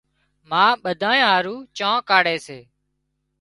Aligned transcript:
ما 0.49 0.65
ٻڌانئين 0.83 1.25
هارو 1.29 1.55
چانه 1.77 1.99
ڪاڙهي 2.09 2.37
سي 2.47 2.59